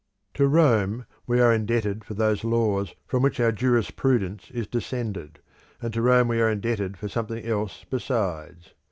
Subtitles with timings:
[0.33, 5.37] To Rome we are indebted for those laws from which our jurisprudence is descended,
[5.79, 8.73] and to Rome we are indebted for something else besides.